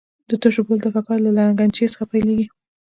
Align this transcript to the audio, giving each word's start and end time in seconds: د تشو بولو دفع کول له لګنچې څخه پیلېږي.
د 0.29 0.31
تشو 0.41 0.61
بولو 0.65 0.83
دفع 0.85 1.01
کول 1.07 1.19
له 1.25 1.31
لګنچې 1.49 1.91
څخه 1.93 2.05
پیلېږي. 2.11 2.47